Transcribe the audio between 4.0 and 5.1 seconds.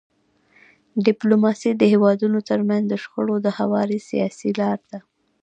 سیاسي لار ده.